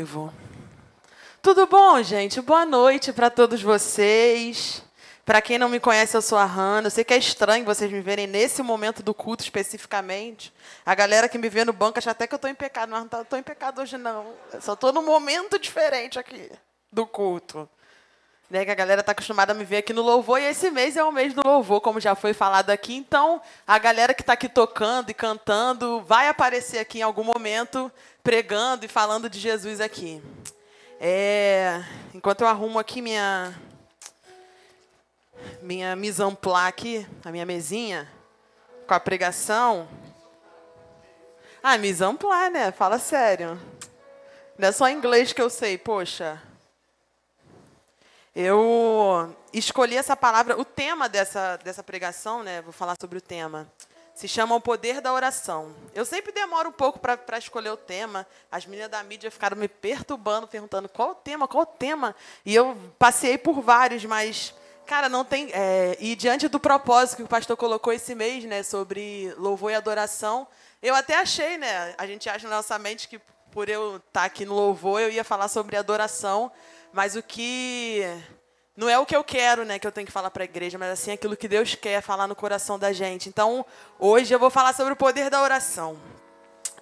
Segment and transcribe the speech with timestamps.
[0.00, 0.32] vivo.
[1.42, 2.40] Tudo bom, gente?
[2.40, 4.82] Boa noite para todos vocês.
[5.26, 6.86] Para quem não me conhece, eu sou a Hanna.
[6.86, 10.54] Eu sei que é estranho vocês me verem nesse momento do culto especificamente.
[10.86, 13.06] A galera que me vê no banco acha até que eu estou em pecado, mas
[13.10, 14.32] não estou em pecado hoje, não.
[14.50, 16.50] Eu só estou num momento diferente aqui
[16.90, 17.68] do culto.
[18.50, 20.96] Né, que a galera está acostumada a me ver aqui no louvor, e esse mês
[20.96, 22.96] é o mês do louvor, como já foi falado aqui.
[22.96, 27.92] Então, a galera que está aqui tocando e cantando vai aparecer aqui em algum momento,
[28.24, 30.20] pregando e falando de Jesus aqui.
[31.00, 31.80] É,
[32.12, 33.54] enquanto eu arrumo aqui minha
[35.62, 38.10] minha mise en aqui, a minha mesinha,
[38.86, 39.88] com a pregação.
[41.62, 42.18] Ah, mise en
[42.50, 42.72] né?
[42.72, 43.60] Fala sério.
[44.58, 46.49] Não é só inglês que eu sei, poxa.
[48.42, 52.62] Eu escolhi essa palavra, o tema dessa, dessa pregação, né?
[52.62, 53.70] Vou falar sobre o tema.
[54.14, 55.74] Se chama O Poder da Oração.
[55.94, 58.26] Eu sempre demoro um pouco para escolher o tema.
[58.50, 62.16] As meninas da mídia ficaram me perturbando, perguntando qual o tema, qual o tema.
[62.42, 64.54] E eu passei por vários, mas,
[64.86, 65.50] cara, não tem.
[65.52, 69.74] É, e diante do propósito que o pastor colocou esse mês, né, sobre louvor e
[69.74, 70.48] adoração,
[70.82, 71.94] eu até achei, né?
[71.98, 73.20] A gente acha na nossa mente que
[73.52, 76.50] por eu estar aqui no louvor eu ia falar sobre adoração.
[76.92, 78.04] Mas o que
[78.76, 80.78] não é o que eu quero, né, que eu tenho que falar para a igreja,
[80.78, 83.28] mas assim aquilo que Deus quer falar no coração da gente.
[83.28, 83.64] Então,
[83.98, 86.00] hoje eu vou falar sobre o poder da oração.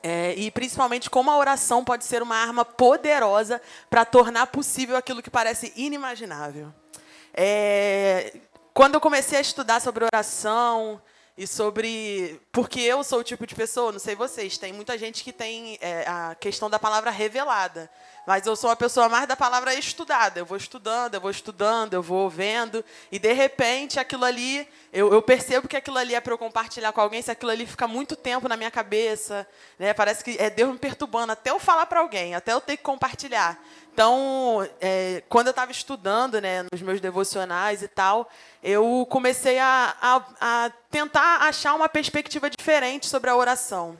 [0.00, 5.20] É, e principalmente como a oração pode ser uma arma poderosa para tornar possível aquilo
[5.20, 6.72] que parece inimaginável.
[7.34, 8.32] É,
[8.72, 11.02] quando eu comecei a estudar sobre oração,
[11.38, 12.40] e sobre.
[12.50, 15.78] Porque eu sou o tipo de pessoa, não sei vocês, tem muita gente que tem
[15.80, 17.88] é, a questão da palavra revelada.
[18.26, 20.40] Mas eu sou uma pessoa mais da palavra estudada.
[20.40, 22.84] Eu vou estudando, eu vou estudando, eu vou vendo.
[23.10, 26.92] E de repente aquilo ali, eu, eu percebo que aquilo ali é para eu compartilhar
[26.92, 29.48] com alguém, se aquilo ali fica muito tempo na minha cabeça.
[29.78, 29.94] Né?
[29.94, 32.82] Parece que é Deus me perturbando até eu falar para alguém, até eu ter que
[32.82, 33.58] compartilhar.
[33.98, 38.30] Então, é, quando eu estava estudando, né, nos meus devocionais e tal,
[38.62, 43.98] eu comecei a, a, a, tentar achar uma perspectiva diferente sobre a oração.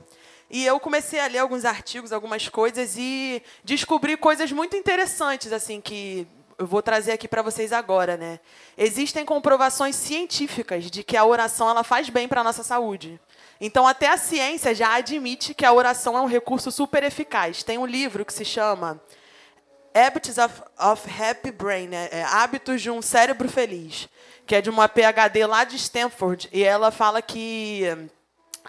[0.48, 5.80] E eu comecei a ler alguns artigos, algumas coisas e descobri coisas muito interessantes, assim,
[5.80, 8.38] que eu vou trazer aqui para vocês agora, né?
[8.76, 13.20] Existem comprovações científicas de que a oração ela faz bem para a nossa saúde.
[13.60, 17.64] Então, até a ciência já admite que a oração é um recurso super eficaz.
[17.64, 19.02] Tem um livro que se chama
[19.98, 22.08] Habits of, of Happy Brain, né?
[22.12, 24.08] é, Hábitos de um Cérebro Feliz,
[24.46, 27.84] que é de uma PhD lá de Stanford, e ela fala que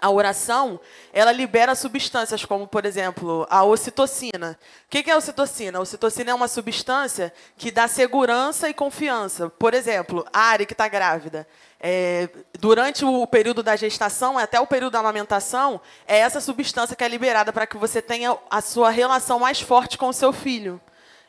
[0.00, 0.80] a oração
[1.12, 4.58] ela libera substâncias como, por exemplo, a ocitocina.
[4.86, 5.78] O que é a ocitocina?
[5.78, 9.50] A ocitocina é uma substância que dá segurança e confiança.
[9.50, 11.46] Por exemplo, a Ari, que está grávida.
[11.78, 17.04] É, durante o período da gestação, até o período da amamentação, é essa substância que
[17.04, 20.80] é liberada para que você tenha a sua relação mais forte com o seu filho.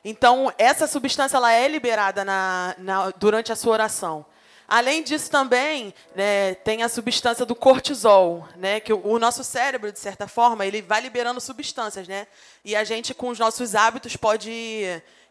[0.04, 4.26] Então, essa substância ela é liberada na, na, durante a sua oração.
[4.68, 9.92] Além disso, também né, tem a substância do cortisol, né, que o, o, nosso cérebro,
[9.92, 12.26] de certa forma, ele vai liberando substâncias, né,
[12.64, 14.52] e a gente, com os nossos hábitos, pode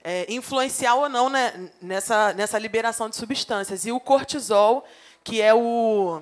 [0.04, 3.86] é, influenciar ou não né, nessa, nessa liberação de substâncias.
[3.86, 4.84] E o cortisol,
[5.24, 6.20] que é o.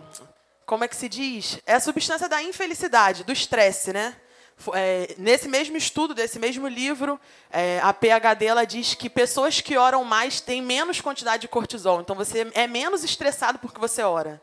[0.65, 1.59] Como é que se diz?
[1.67, 4.15] É a substância da infelicidade, do estresse, né?
[4.75, 7.19] É, nesse mesmo estudo, desse mesmo livro,
[7.51, 12.01] é, a PhD ela diz que pessoas que oram mais têm menos quantidade de cortisol.
[12.01, 14.43] Então você é menos estressado porque você ora.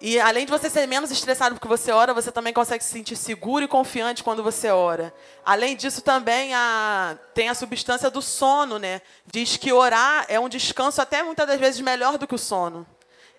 [0.00, 3.16] E além de você ser menos estressado porque você ora, você também consegue se sentir
[3.16, 5.14] seguro e confiante quando você ora.
[5.44, 9.00] Além disso, também a, tem a substância do sono, né?
[9.26, 12.86] Diz que orar é um descanso até muitas das vezes melhor do que o sono.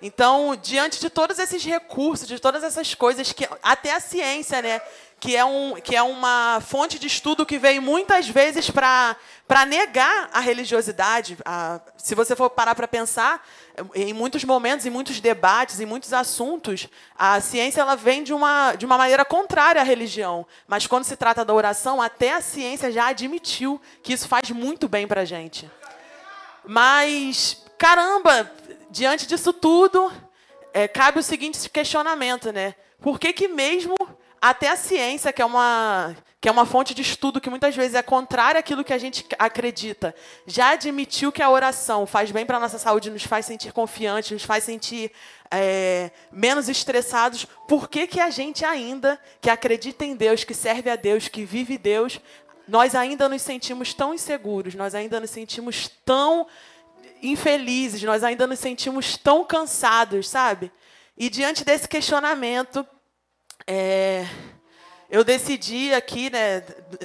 [0.05, 4.79] Então, diante de todos esses recursos, de todas essas coisas que até a ciência, né,
[5.19, 9.17] que é, um, que é uma fonte de estudo que veio muitas vezes para
[9.67, 11.35] negar a religiosidade.
[11.43, 13.43] A, se você for parar para pensar,
[13.95, 18.75] em muitos momentos, em muitos debates, em muitos assuntos, a ciência ela vem de uma,
[18.75, 20.45] de uma maneira contrária à religião.
[20.67, 24.87] Mas quando se trata da oração, até a ciência já admitiu que isso faz muito
[24.87, 25.67] bem para a gente.
[26.63, 28.51] Mas, caramba,
[28.89, 30.11] diante disso tudo,
[30.73, 32.75] é, cabe o seguinte questionamento, né?
[33.01, 33.95] Por que, que mesmo
[34.41, 36.15] até a ciência, que é uma
[36.45, 39.25] que é uma fonte de estudo que muitas vezes é contrária àquilo que a gente
[39.39, 40.13] acredita,
[40.45, 44.29] já admitiu que a oração faz bem para a nossa saúde, nos faz sentir confiantes,
[44.29, 45.11] nos faz sentir
[45.49, 47.45] é, menos estressados.
[47.67, 51.43] Por que, que a gente ainda, que acredita em Deus, que serve a Deus, que
[51.43, 52.21] vive Deus,
[52.67, 56.45] nós ainda nos sentimos tão inseguros, nós ainda nos sentimos tão
[57.29, 60.71] infelizes, nós ainda nos sentimos tão cansados, sabe?
[61.17, 62.85] E diante desse questionamento,
[63.67, 64.25] é,
[65.09, 66.61] eu decidi aqui, né,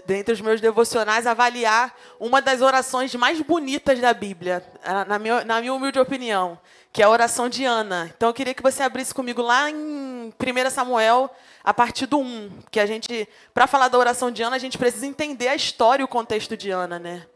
[0.06, 4.64] dentre os meus devocionais, avaliar uma das orações mais bonitas da Bíblia,
[5.06, 6.58] na minha, na minha humilde opinião,
[6.92, 8.10] que é a oração de Ana.
[8.16, 11.30] Então eu queria que você abrisse comigo lá em 1 Samuel,
[11.62, 14.78] a partir do 1, que a gente, para falar da oração de Ana, a gente
[14.78, 17.26] precisa entender a história e o contexto de Ana, né?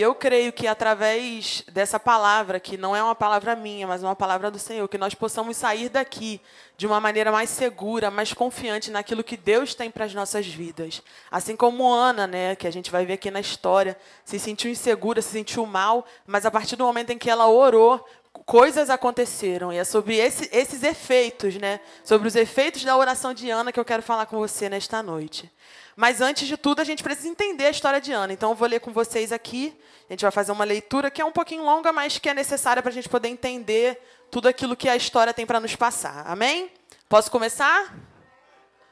[0.00, 4.16] E eu creio que através dessa palavra, que não é uma palavra minha, mas uma
[4.16, 6.40] palavra do Senhor, que nós possamos sair daqui
[6.74, 11.02] de uma maneira mais segura, mais confiante naquilo que Deus tem para as nossas vidas.
[11.30, 13.94] Assim como Ana, né, que a gente vai ver aqui na história,
[14.24, 18.02] se sentiu insegura, se sentiu mal, mas a partir do momento em que ela orou,
[18.50, 19.72] coisas aconteceram.
[19.72, 23.78] E é sobre esse, esses efeitos, né, sobre os efeitos da oração de Ana que
[23.78, 25.48] eu quero falar com você nesta noite.
[25.94, 28.32] Mas antes de tudo, a gente precisa entender a história de Ana.
[28.32, 29.78] Então, eu vou ler com vocês aqui.
[30.08, 32.82] A gente vai fazer uma leitura que é um pouquinho longa, mas que é necessária
[32.82, 34.02] para a gente poder entender
[34.32, 36.24] tudo aquilo que a história tem para nos passar.
[36.26, 36.72] Amém?
[37.08, 37.94] Posso começar?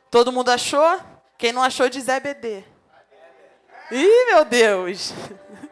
[0.08, 1.00] Todo mundo achou?
[1.36, 2.62] Quem não achou, diz EBD.
[3.90, 5.12] Ih, meu Deus!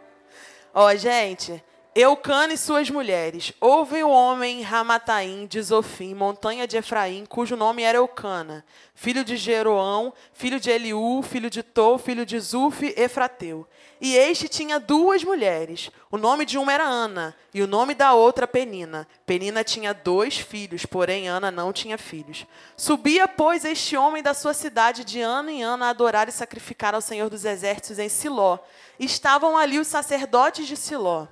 [0.75, 1.63] Ó, gente,
[1.99, 3.55] Eucana e suas mulheres.
[3.59, 8.63] Houve um homem em Ramataim de Zofim, montanha de Efraim, cujo nome era Eucana,
[8.95, 13.67] filho de Jeroão, filho de Eliú, filho de Tou, filho de Zuf, Efrateu.
[13.99, 15.91] E este tinha duas mulheres.
[16.11, 19.09] O nome de uma era Ana, e o nome da outra Penina.
[19.25, 22.45] Penina tinha dois filhos, porém Ana não tinha filhos.
[22.77, 26.95] Subia, pois, este homem da sua cidade de ano em ano a adorar e sacrificar
[26.95, 28.59] ao Senhor dos Exércitos em Siló.
[29.01, 31.27] Estavam ali os sacerdotes de Siló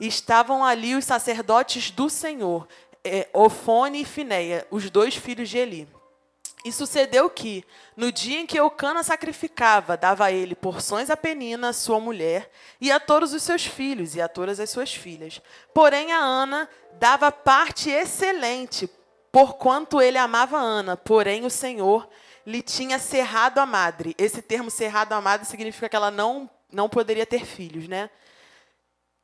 [0.00, 2.66] estavam ali os sacerdotes do Senhor,
[3.04, 5.88] é, Ofone e Fineia, os dois filhos de Eli.
[6.64, 7.64] E sucedeu que,
[7.96, 12.92] no dia em que Eucana sacrificava, dava a ele porções a Penina, sua mulher, e
[12.92, 15.40] a todos os seus filhos, e a todas as suas filhas.
[15.72, 16.68] Porém, a Ana
[16.98, 18.90] dava parte excelente,
[19.32, 20.98] porquanto ele amava Ana.
[20.98, 22.06] Porém, o Senhor
[22.46, 24.14] lhe tinha cerrado a madre.
[24.18, 28.10] Esse termo cerrado a madre significa que ela não, não poderia ter filhos, né?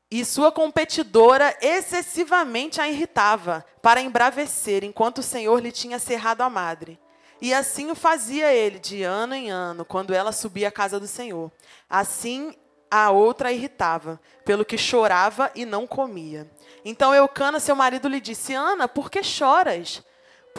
[0.09, 6.49] E sua competidora excessivamente a irritava, para embravecer, enquanto o Senhor lhe tinha cerrado a
[6.49, 6.99] madre.
[7.41, 11.07] E assim o fazia ele, de ano em ano, quando ela subia à casa do
[11.07, 11.51] Senhor.
[11.89, 12.55] Assim
[12.89, 16.49] a outra a irritava, pelo que chorava e não comia.
[16.85, 20.01] Então Eucana, seu marido, lhe disse: Ana, por que choras?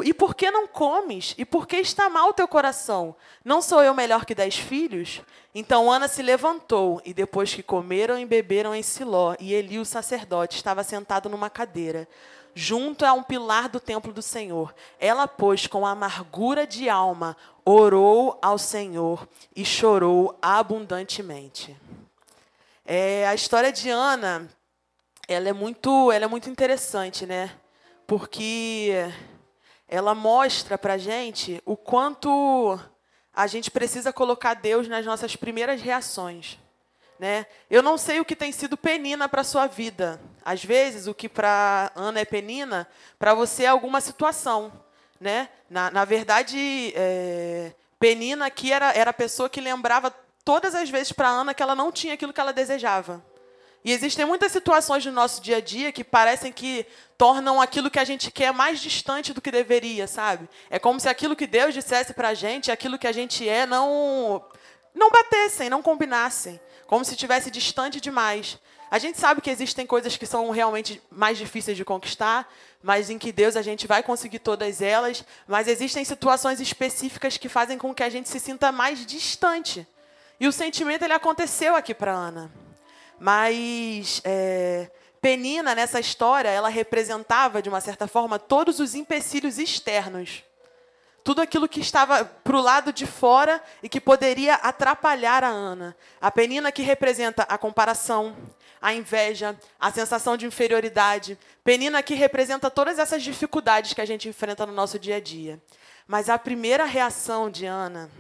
[0.05, 1.35] E por que não comes?
[1.39, 3.15] E por que está mal teu coração?
[3.45, 5.23] Não sou eu melhor que dez filhos?
[5.55, 9.85] Então Ana se levantou, e depois que comeram e beberam em Siló, e Eli, o
[9.85, 12.09] sacerdote, estava sentado numa cadeira,
[12.55, 14.75] junto a um pilar do templo do Senhor.
[15.01, 21.77] Ela, pois, com amargura de alma, orou ao Senhor e chorou abundantemente.
[22.85, 24.49] É, a história de Ana,
[25.27, 27.51] ela é muito, ela é muito interessante, né?
[28.07, 28.95] Porque
[29.89, 32.79] ela mostra para gente o quanto
[33.33, 36.59] a gente precisa colocar Deus nas nossas primeiras reações.
[37.19, 37.47] Né?
[37.71, 40.21] Eu não sei o que tem sido penina para a sua vida.
[40.45, 42.87] Às vezes, o que para Ana é penina,
[43.19, 44.73] para você é alguma situação.
[45.21, 45.49] Né?
[45.69, 50.15] Na, na verdade, é, penina aqui era, era a pessoa que lembrava
[50.45, 53.25] todas as vezes para Ana que ela não tinha aquilo que ela desejava.
[53.85, 56.85] E existem muitas situações no nosso dia a dia que parecem que
[57.17, 60.49] tornam aquilo que a gente quer mais distante do que deveria, sabe?
[60.69, 63.67] É como se aquilo que Deus dissesse para a gente, aquilo que a gente é,
[63.67, 64.45] não
[64.95, 68.59] não batessem, não combinassem, como se estivesse distante demais.
[68.91, 72.51] A gente sabe que existem coisas que são realmente mais difíceis de conquistar,
[72.83, 77.49] mas em que Deus a gente vai conseguir todas elas, mas existem situações específicas que
[77.49, 79.87] fazem com que a gente se sinta mais distante.
[80.41, 82.51] E o sentimento ele aconteceu aqui para Ana.
[83.19, 90.45] Mas é, Penina, nessa história, ela representava, de uma certa forma, todos os empecilhos externos.
[91.25, 95.97] Tudo aquilo que estava para o lado de fora e que poderia atrapalhar a Ana.
[96.21, 98.35] A Penina que representa a comparação,
[98.81, 101.37] a inveja, a sensação de inferioridade.
[101.65, 105.61] Penina que representa todas essas dificuldades que a gente enfrenta no nosso dia a dia.
[106.07, 108.11] Mas a primeira reação de Ana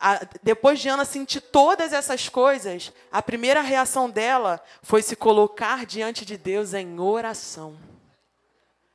[0.00, 5.86] a, depois de Ana sentir todas essas coisas, a primeira reação dela foi se colocar
[5.86, 7.76] diante de Deus em oração.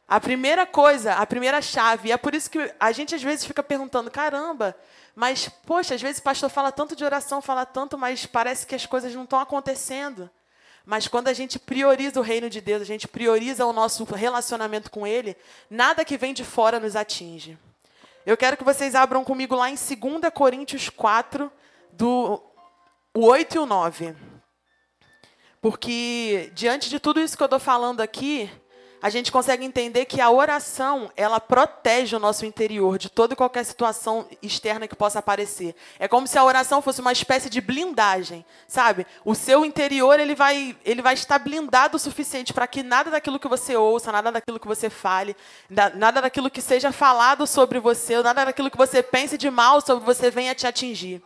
[0.07, 3.63] A primeira coisa, a primeira chave, é por isso que a gente às vezes fica
[3.63, 4.75] perguntando: caramba,
[5.15, 8.75] mas, poxa, às vezes o pastor fala tanto de oração, fala tanto, mas parece que
[8.75, 10.29] as coisas não estão acontecendo.
[10.85, 14.89] Mas quando a gente prioriza o reino de Deus, a gente prioriza o nosso relacionamento
[14.89, 15.37] com Ele,
[15.69, 17.57] nada que vem de fora nos atinge.
[18.23, 21.51] Eu quero que vocês abram comigo lá em 2 Coríntios 4,
[21.91, 22.41] do
[23.15, 24.15] o 8 e o 9.
[25.59, 28.49] Porque, diante de tudo isso que eu estou falando aqui,
[29.01, 33.35] a gente consegue entender que a oração, ela protege o nosso interior de toda e
[33.35, 35.75] qualquer situação externa que possa aparecer.
[35.97, 39.07] É como se a oração fosse uma espécie de blindagem, sabe?
[39.25, 43.39] O seu interior, ele vai, ele vai estar blindado o suficiente para que nada daquilo
[43.39, 45.35] que você ouça, nada daquilo que você fale,
[45.69, 50.05] nada daquilo que seja falado sobre você, nada daquilo que você pense de mal sobre
[50.05, 51.23] você venha te atingir.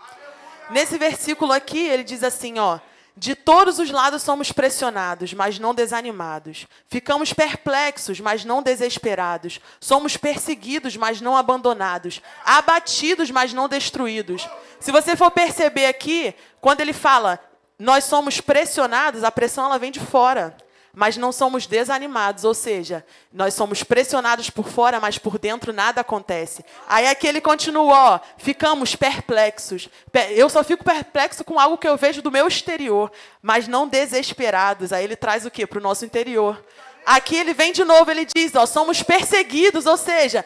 [0.70, 2.79] Nesse versículo aqui, ele diz assim, ó:
[3.17, 6.67] de todos os lados somos pressionados, mas não desanimados.
[6.89, 9.62] Ficamos perplexos, mas não desesperados.
[9.79, 12.22] Somos perseguidos, mas não abandonados.
[12.43, 14.48] Abatidos, mas não destruídos.
[14.79, 17.39] Se você for perceber aqui, quando ele fala
[17.77, 20.55] nós somos pressionados, a pressão ela vem de fora
[20.96, 26.02] mas não somos desanimados, ou seja, nós somos pressionados por fora, mas por dentro nada
[26.02, 26.64] acontece.
[26.88, 29.90] Aí aqui ele continua, ó, ficamos perplexos.
[30.32, 33.12] Eu só fico perplexo com algo que eu vejo do meu exterior,
[33.42, 34.94] mas não desesperados.
[34.94, 35.68] Aí ele traz o quê?
[35.68, 36.64] Para o nosso interior.
[37.06, 40.44] Aqui ele vem de novo, ele diz, ó, somos perseguidos, ou seja,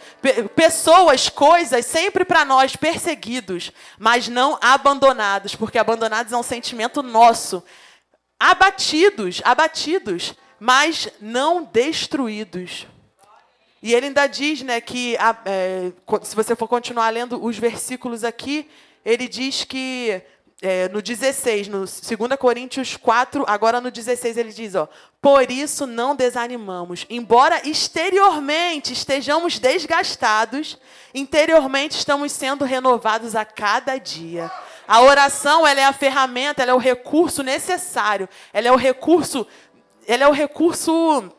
[0.55, 7.63] pessoas, coisas, sempre para nós perseguidos, mas não abandonados, porque abandonados é um sentimento nosso
[8.39, 12.87] abatidos, abatidos, mas não destruídos.
[13.81, 15.15] E ele ainda diz, né, que
[15.45, 15.91] é,
[16.23, 18.69] se você for continuar lendo os versículos aqui,
[19.05, 20.21] ele diz que
[20.61, 21.89] é, no 16, no 2
[22.37, 24.89] Coríntios 4, agora no 16 ele diz, ó,
[25.21, 30.77] por isso não desanimamos, embora exteriormente estejamos desgastados,
[31.13, 34.51] interiormente estamos sendo renovados a cada dia.
[34.89, 38.27] A oração, ela é a ferramenta, ela é o recurso necessário.
[38.51, 39.45] Ela é o recurso,
[40.07, 41.31] ela é o recurso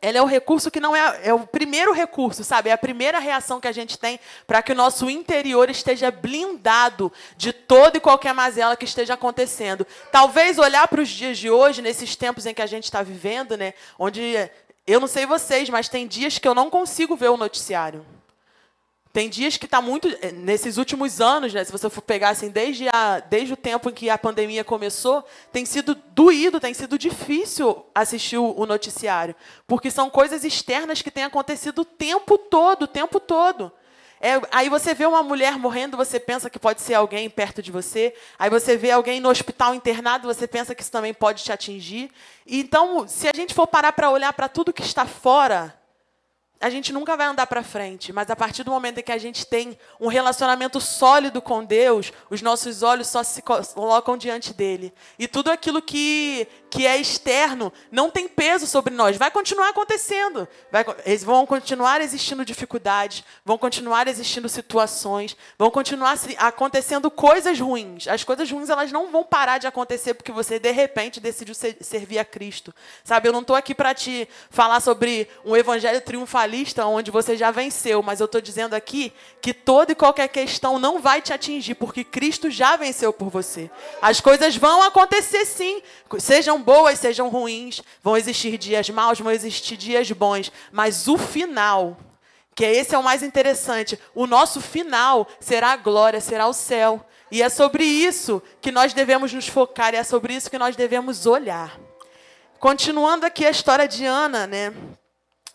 [0.00, 2.68] ela é o recurso que não é, é o primeiro recurso, sabe?
[2.68, 7.12] É a primeira reação que a gente tem para que o nosso interior esteja blindado
[7.36, 9.84] de toda e qualquer mazela que esteja acontecendo.
[10.12, 13.56] Talvez olhar para os dias de hoje, nesses tempos em que a gente está vivendo,
[13.56, 13.74] né?
[13.98, 14.48] Onde
[14.86, 18.06] eu não sei vocês, mas tem dias que eu não consigo ver o noticiário.
[19.16, 20.08] Tem dias que está muito.
[20.20, 23.88] Eh, nesses últimos anos, né, se você for pegar assim, desde, a, desde o tempo
[23.88, 29.34] em que a pandemia começou, tem sido doído, tem sido difícil assistir o, o noticiário.
[29.66, 33.72] Porque são coisas externas que têm acontecido o tempo todo, o tempo todo.
[34.20, 37.72] É, aí você vê uma mulher morrendo, você pensa que pode ser alguém perto de
[37.72, 38.14] você.
[38.38, 42.10] Aí você vê alguém no hospital internado, você pensa que isso também pode te atingir.
[42.46, 45.74] Então, se a gente for parar para olhar para tudo que está fora
[46.60, 49.18] a gente nunca vai andar para frente, mas a partir do momento em que a
[49.18, 54.92] gente tem um relacionamento sólido com Deus, os nossos olhos só se colocam diante dele.
[55.18, 59.16] E tudo aquilo que, que é externo não tem peso sobre nós.
[59.16, 60.46] Vai continuar acontecendo.
[60.70, 60.84] Vai,
[61.24, 68.08] vão continuar existindo dificuldades, vão continuar existindo situações, vão continuar acontecendo coisas ruins.
[68.08, 71.76] As coisas ruins elas não vão parar de acontecer porque você, de repente, decidiu ser,
[71.80, 72.74] servir a Cristo.
[73.04, 77.36] Sabe, eu não estou aqui para te falar sobre um evangelho triunfalista lista onde você
[77.36, 81.32] já venceu, mas eu estou dizendo aqui que toda e qualquer questão não vai te
[81.32, 83.70] atingir, porque Cristo já venceu por você.
[84.02, 85.82] As coisas vão acontecer sim,
[86.18, 91.96] sejam boas, sejam ruins, vão existir dias maus, vão existir dias bons, mas o final,
[92.56, 97.06] que esse é o mais interessante, o nosso final será a glória, será o céu.
[97.30, 100.74] E é sobre isso que nós devemos nos focar, e é sobre isso que nós
[100.74, 101.78] devemos olhar.
[102.58, 104.74] Continuando aqui a história de Ana, né?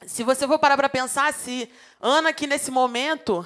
[0.07, 3.45] se você for parar para pensar, se Ana aqui nesse momento,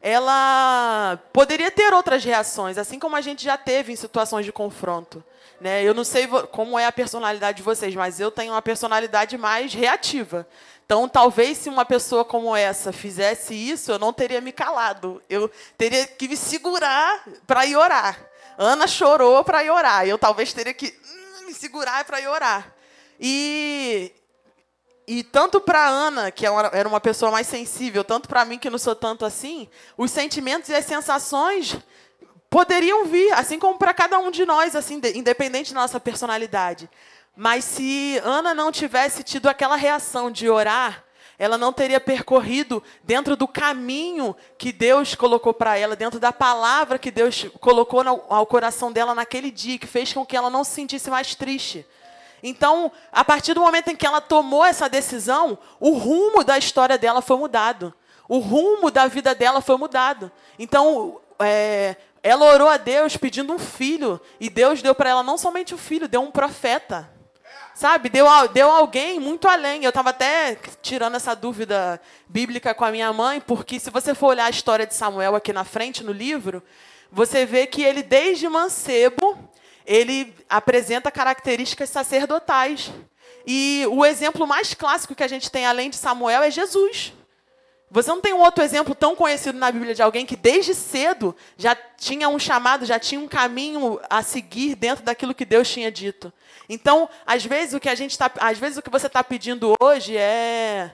[0.00, 5.22] ela poderia ter outras reações, assim como a gente já teve em situações de confronto.
[5.62, 5.84] Né?
[5.84, 9.72] Eu não sei como é a personalidade de vocês, mas eu tenho uma personalidade mais
[9.72, 10.44] reativa.
[10.84, 15.22] Então, talvez se uma pessoa como essa fizesse isso, eu não teria me calado.
[15.30, 18.18] Eu teria que me segurar para ir orar.
[18.58, 20.04] Ana chorou para ir orar.
[20.04, 22.74] Eu talvez teria que hum, me segurar para ir orar.
[23.20, 24.12] E
[25.06, 28.68] e tanto para Ana, que é era uma pessoa mais sensível, tanto para mim, que
[28.68, 31.76] não sou tanto assim, os sentimentos e as sensações
[32.52, 36.88] poderiam vir, assim como para cada um de nós, assim, independente da nossa personalidade.
[37.34, 41.02] Mas se Ana não tivesse tido aquela reação de orar,
[41.38, 46.98] ela não teria percorrido dentro do caminho que Deus colocou para ela, dentro da palavra
[46.98, 50.72] que Deus colocou ao coração dela naquele dia, que fez com que ela não se
[50.72, 51.86] sentisse mais triste.
[52.42, 56.98] Então, a partir do momento em que ela tomou essa decisão, o rumo da história
[56.98, 57.94] dela foi mudado.
[58.28, 60.30] O rumo da vida dela foi mudado.
[60.58, 64.20] Então, é, ela orou a Deus pedindo um filho.
[64.38, 67.10] E Deus deu para ela não somente um filho, deu um profeta.
[67.74, 68.08] Sabe?
[68.08, 69.82] Deu, deu alguém muito além.
[69.82, 74.28] Eu estava até tirando essa dúvida bíblica com a minha mãe, porque se você for
[74.28, 76.62] olhar a história de Samuel aqui na frente no livro,
[77.10, 79.36] você vê que ele, desde mancebo,
[79.84, 82.92] ele apresenta características sacerdotais.
[83.46, 87.12] E o exemplo mais clássico que a gente tem, além de Samuel, é Jesus.
[87.92, 91.36] Você não tem um outro exemplo tão conhecido na Bíblia de alguém que desde cedo
[91.58, 95.92] já tinha um chamado, já tinha um caminho a seguir dentro daquilo que Deus tinha
[95.92, 96.32] dito.
[96.70, 99.74] Então, às vezes o que a gente tá, às vezes o que você está pedindo
[99.78, 100.92] hoje é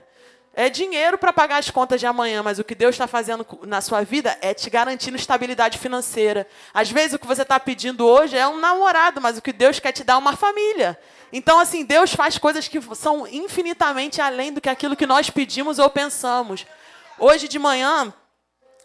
[0.53, 3.79] é dinheiro para pagar as contas de amanhã, mas o que Deus está fazendo na
[3.79, 6.45] sua vida é te garantindo estabilidade financeira.
[6.73, 9.79] Às vezes o que você está pedindo hoje é um namorado, mas o que Deus
[9.79, 10.99] quer te dar é uma família.
[11.31, 15.79] Então, assim, Deus faz coisas que são infinitamente além do que aquilo que nós pedimos
[15.79, 16.65] ou pensamos.
[17.21, 18.13] Hoje de manhã,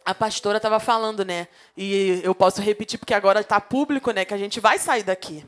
[0.04, 1.46] a pastora estava falando, né?
[1.76, 4.24] E eu posso repetir porque agora está público, né?
[4.24, 5.46] Que a gente vai sair daqui.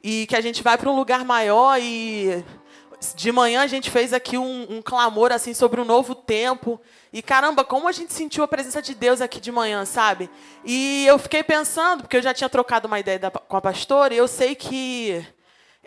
[0.00, 2.44] E que a gente vai para um lugar maior e
[3.16, 6.80] de manhã a gente fez aqui um, um, clamor assim sobre um novo tempo.
[7.12, 10.30] E caramba, como a gente sentiu a presença de Deus aqui de manhã, sabe?
[10.64, 14.14] E eu fiquei pensando, porque eu já tinha trocado uma ideia da, com a pastora,
[14.14, 15.26] e eu sei que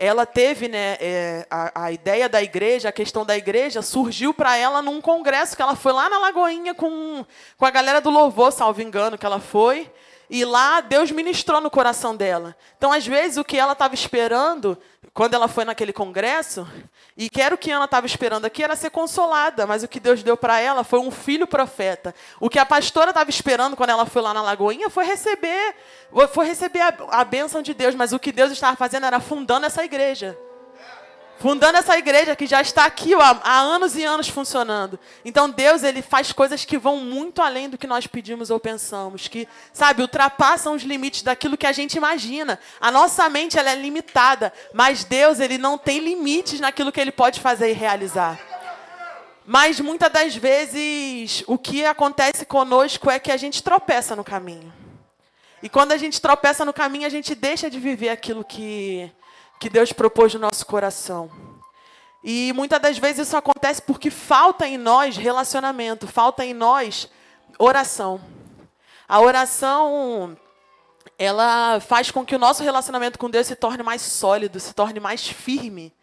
[0.02, 4.58] ela teve né, é, a, a, ideia da igreja, a questão da igreja, surgiu para
[4.58, 7.24] ela num congresso que ela foi lá na Lagoinha com,
[7.56, 9.88] com a galera do louvor, salvo engano, que ela foi.
[10.34, 12.56] E lá Deus ministrou no coração dela.
[12.78, 14.78] Então, às vezes, o que ela estava esperando,
[15.14, 16.66] quando ela foi naquele congresso,
[17.18, 19.68] e que era o que Ana estava esperando aqui, era ser consolada.
[19.68, 22.16] Mas o que Deus deu para ela foi um filho profeta.
[22.40, 25.76] O que a pastora estava esperando quando ela foi lá na Lagoinha foi receber,
[26.32, 27.94] foi receber a, a bênção de Deus.
[27.94, 30.38] Mas o que Deus estava fazendo era fundando essa igreja
[31.42, 35.00] fundando essa igreja que já está aqui ó, há anos e anos funcionando.
[35.26, 39.28] Então Deus ele faz coisas que vão muito além do que nós pedimos ou pensamos,
[39.28, 42.60] que sabe ultrapassam os limites daquilo que a gente imagina.
[42.80, 47.12] A nossa mente ela é limitada, mas Deus ele não tem limites naquilo que ele
[47.12, 48.40] pode fazer e realizar.
[49.44, 54.72] Mas muitas das vezes o que acontece conosco é que a gente tropeça no caminho.
[55.64, 59.12] E quando a gente tropeça no caminho, a gente deixa de viver aquilo que
[59.62, 61.30] que Deus propôs no nosso coração.
[62.24, 67.08] E muitas das vezes isso acontece porque falta em nós relacionamento, falta em nós
[67.60, 68.20] oração.
[69.08, 70.36] A oração,
[71.16, 75.00] ela faz com que o nosso relacionamento com Deus se torne mais sólido, se torne
[75.00, 75.94] mais firme.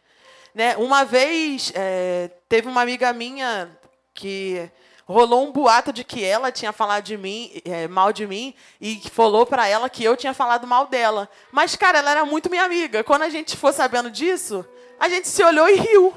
[0.54, 0.76] Né?
[0.76, 3.76] Uma vez, é, teve uma amiga minha
[4.14, 4.70] que
[5.08, 9.00] rolou um boato de que ela tinha falado de mim, é, mal de mim, e
[9.10, 11.30] falou para ela que eu tinha falado mal dela.
[11.50, 13.02] Mas, cara, ela era muito minha amiga.
[13.02, 14.64] Quando a gente ficou sabendo disso,
[15.00, 16.14] a gente se olhou e riu.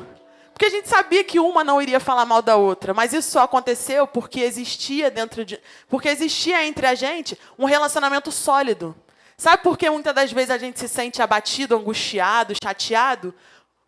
[0.54, 3.44] Porque a gente sabia que uma não iria falar mal da outra, mas isso só
[3.44, 8.96] aconteceu porque existia dentro de, porque existia entre a gente um relacionamento sólido.
[9.38, 13.34] Sabe por que muitas das vezes a gente se sente abatido, angustiado, chateado?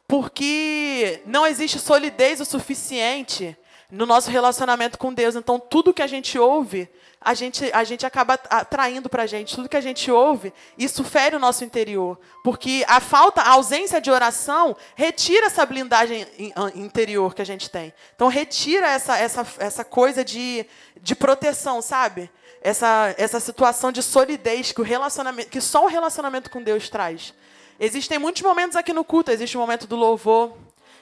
[0.07, 3.55] Porque não existe solidez o suficiente
[3.93, 5.35] no nosso relacionamento com Deus.
[5.35, 6.89] Então, tudo que a gente ouve,
[7.21, 9.55] a gente, a gente acaba atraindo para a gente.
[9.55, 12.19] Tudo que a gente ouve, isso fere o nosso interior.
[12.43, 16.25] Porque a falta, a ausência de oração, retira essa blindagem
[16.73, 17.93] interior que a gente tem.
[18.15, 20.65] Então, retira essa, essa, essa coisa de,
[20.99, 22.31] de proteção, sabe?
[22.63, 27.31] Essa, essa situação de solidez que, o relacionamento, que só o relacionamento com Deus traz.
[27.79, 29.29] Existem muitos momentos aqui no culto.
[29.29, 30.53] Existe o momento do louvor,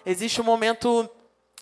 [0.06, 1.10] existe o momento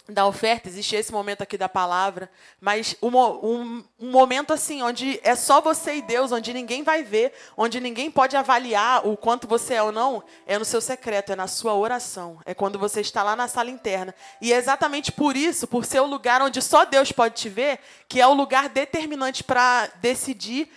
[0.10, 5.20] da oferta, existe esse momento aqui da palavra, mas um, um, um, momento assim, onde
[5.24, 9.48] é só você e Deus, onde ninguém vai ver, onde ninguém pode avaliar o quanto
[9.48, 13.02] você é ou não, é no seu secreto, é na sua oração, é quando você
[13.02, 14.14] está lá na sala interna.
[14.42, 17.80] E é exatamente por isso, por ser o lugar onde só Deus pode te ver,
[18.08, 20.70] que é o lugar determinante para decidir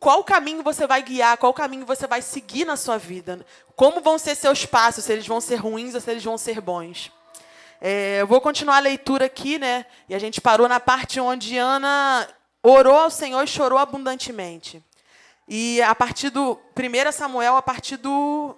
[0.00, 3.44] qual caminho você vai guiar, qual caminho você vai seguir na sua vida,
[3.76, 6.60] como vão ser seus passos, se eles vão ser ruins ou se eles vão ser
[6.60, 7.12] bons.
[7.84, 9.84] É, eu vou continuar a leitura aqui, né?
[10.08, 12.28] E a gente parou na parte onde Ana
[12.62, 14.80] orou ao Senhor e chorou abundantemente.
[15.48, 18.54] E a partir do 1 Samuel, a partir do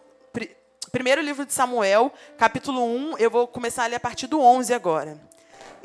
[0.92, 4.74] primeiro livro de Samuel, capítulo 1, eu vou começar a ler a partir do 11
[4.74, 5.18] agora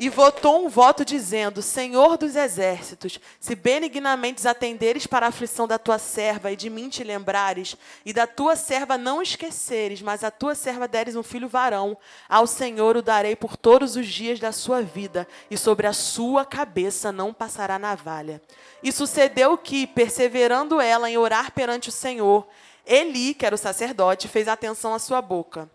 [0.00, 5.78] e votou um voto dizendo: Senhor dos exércitos, se benignamente atenderes para a aflição da
[5.78, 10.30] tua serva e de mim te lembrares, e da tua serva não esqueceres, mas a
[10.30, 14.52] tua serva deres um filho varão, ao Senhor o darei por todos os dias da
[14.52, 18.40] sua vida, e sobre a sua cabeça não passará navalha.
[18.82, 22.48] E sucedeu que, perseverando ela em orar perante o Senhor,
[22.86, 25.70] Eli, que era o sacerdote, fez atenção à sua boca.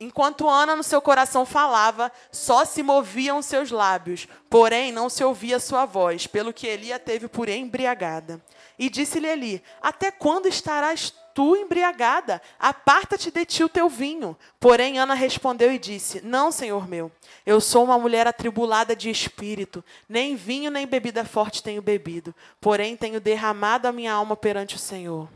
[0.00, 5.58] Enquanto Ana no seu coração falava, só se moviam seus lábios, porém não se ouvia
[5.58, 8.40] sua voz, pelo que Eli a teve por embriagada.
[8.78, 12.40] E disse-lhe Eli: Até quando estarás tu embriagada?
[12.60, 14.36] Aparta-te de ti o teu vinho.
[14.60, 17.10] Porém Ana respondeu e disse: Não, senhor meu,
[17.44, 22.96] eu sou uma mulher atribulada de espírito, nem vinho nem bebida forte tenho bebido, porém
[22.96, 25.28] tenho derramado a minha alma perante o Senhor.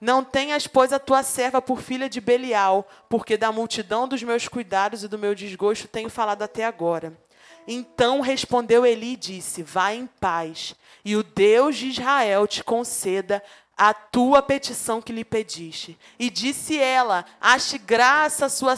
[0.00, 4.46] Não tenhas, pois, a tua serva por filha de Belial, porque da multidão dos meus
[4.46, 7.18] cuidados e do meu desgosto tenho falado até agora.
[7.66, 13.42] Então respondeu Eli e disse: Vai em paz, e o Deus de Israel te conceda
[13.76, 15.98] a tua petição que lhe pediste.
[16.18, 18.76] E disse ela: Ache graça a sua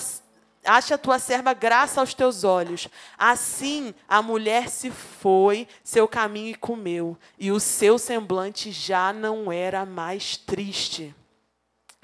[0.65, 2.89] Ache a tua serva graça aos teus olhos.
[3.17, 9.51] Assim a mulher se foi seu caminho e comeu, e o seu semblante já não
[9.51, 11.15] era mais triste.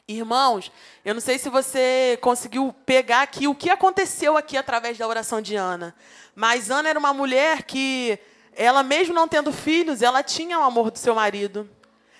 [0.08, 0.70] Irmãos,
[1.04, 5.42] eu não sei se você conseguiu pegar aqui o que aconteceu aqui através da oração
[5.42, 5.96] de Ana,
[6.32, 8.16] mas Ana era uma mulher que,
[8.52, 11.68] ela mesmo não tendo filhos, ela tinha o amor do seu marido.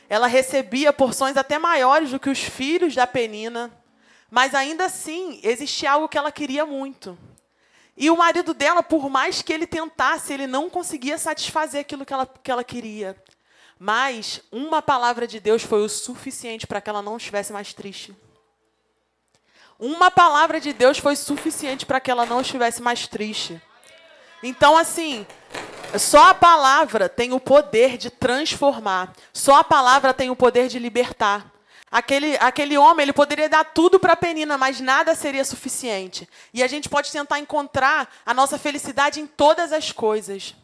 [0.09, 3.73] Ela recebia porções até maiores do que os filhos da Penina.
[4.31, 7.17] Mas ainda assim, existia algo que ela queria muito.
[7.97, 12.13] E o marido dela, por mais que ele tentasse, ele não conseguia satisfazer aquilo que
[12.13, 13.17] ela, que ela queria.
[13.79, 18.15] Mas uma palavra de Deus foi o suficiente para que ela não estivesse mais triste.
[19.79, 23.61] Uma palavra de Deus foi suficiente para que ela não estivesse mais triste.
[24.43, 25.27] Então, assim,
[25.99, 29.13] só a palavra tem o poder de transformar.
[29.33, 31.51] Só a palavra tem o poder de libertar.
[31.91, 36.29] Aquele, aquele homem, ele poderia dar tudo para a Penina, mas nada seria suficiente.
[36.53, 40.55] E a gente pode tentar encontrar a nossa felicidade em todas as coisas.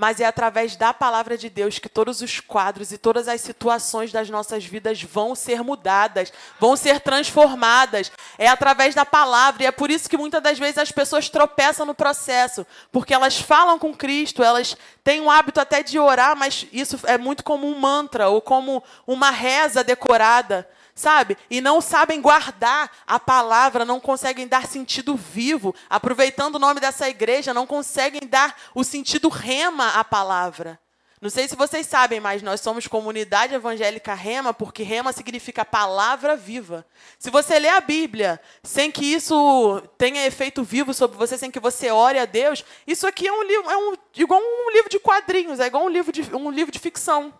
[0.00, 4.12] Mas é através da palavra de Deus que todos os quadros e todas as situações
[4.12, 8.12] das nossas vidas vão ser mudadas, vão ser transformadas.
[8.38, 9.64] É através da palavra.
[9.64, 12.64] E é por isso que muitas das vezes as pessoas tropeçam no processo.
[12.92, 17.18] Porque elas falam com Cristo, elas têm um hábito até de orar, mas isso é
[17.18, 20.64] muito como um mantra ou como uma reza decorada
[20.98, 21.36] sabe?
[21.48, 25.74] E não sabem guardar a palavra, não conseguem dar sentido vivo.
[25.88, 30.78] Aproveitando o nome dessa igreja, não conseguem dar o sentido rema à palavra.
[31.20, 36.36] Não sei se vocês sabem, mas nós somos comunidade evangélica rema, porque rema significa palavra
[36.36, 36.86] viva.
[37.18, 41.58] Se você lê a Bíblia sem que isso tenha efeito vivo sobre você, sem que
[41.58, 45.00] você ore a Deus, isso aqui é um livro, é um, igual um livro de
[45.00, 47.32] quadrinhos, é igual um livro de, um livro de ficção.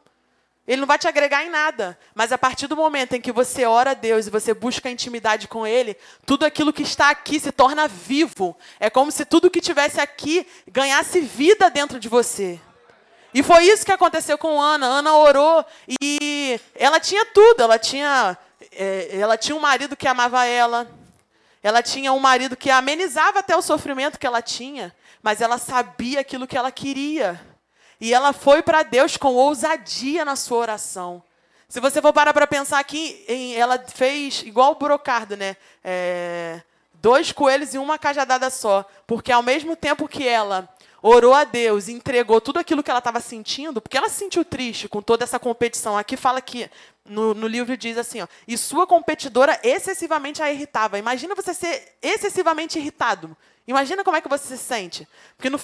[0.69, 1.99] Ele não vai te agregar em nada.
[2.15, 5.49] Mas a partir do momento em que você ora a Deus e você busca intimidade
[5.49, 8.55] com Ele, tudo aquilo que está aqui se torna vivo.
[8.79, 12.61] É como se tudo que tivesse aqui ganhasse vida dentro de você.
[13.33, 14.85] E foi isso que aconteceu com Ana.
[14.85, 15.65] Ana orou
[16.03, 17.63] e ela tinha tudo.
[17.63, 18.37] Ela tinha,
[18.71, 20.87] é, ela tinha um marido que amava ela.
[21.63, 24.95] Ela tinha um marido que amenizava até o sofrimento que ela tinha.
[25.23, 27.41] Mas ela sabia aquilo que ela queria.
[28.01, 31.23] E ela foi para Deus com ousadia na sua oração.
[31.69, 35.57] Se você for parar para pensar aqui, em, ela fez igual o brocardo, né?
[35.85, 36.63] É,
[36.95, 38.85] dois coelhos e uma cajadada só.
[39.07, 40.69] Porque ao mesmo tempo que ela
[41.03, 44.45] orou a Deus e entregou tudo aquilo que ela estava sentindo, porque ela se sentiu
[44.45, 45.97] triste com toda essa competição.
[45.97, 46.71] Aqui fala que,
[47.05, 50.99] no, no livro diz assim, ó, e sua competidora excessivamente a irritava.
[50.99, 53.37] Imagina você ser excessivamente irritado.
[53.67, 55.07] Imagina como é que você se sente.
[55.37, 55.61] Porque no,